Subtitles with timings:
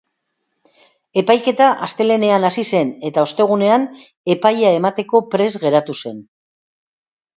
[1.21, 3.87] Epaiketa astelehenean asi zen eta ostegunean
[4.37, 6.25] epaia emateko prest geratu zen.